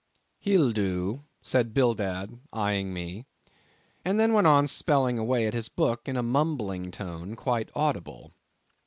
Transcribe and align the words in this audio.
"He'll 0.39 0.71
do," 0.71 1.25
said 1.43 1.75
Bildad, 1.75 2.39
eyeing 2.51 2.91
me, 2.91 3.27
and 4.03 4.19
then 4.19 4.33
went 4.33 4.47
on 4.47 4.65
spelling 4.65 5.19
away 5.19 5.45
at 5.45 5.53
his 5.53 5.69
book 5.69 6.07
in 6.09 6.17
a 6.17 6.23
mumbling 6.23 6.89
tone 6.89 7.35
quite 7.35 7.69
audible. 7.75 8.33